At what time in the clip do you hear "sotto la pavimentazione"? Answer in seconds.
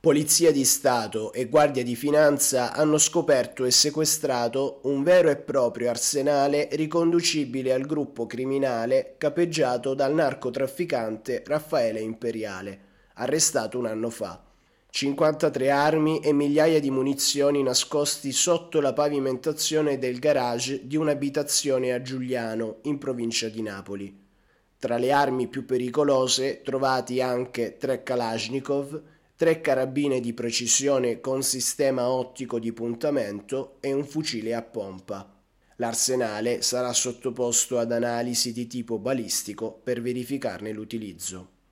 18.32-19.98